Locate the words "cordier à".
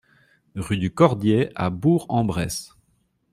0.91-1.69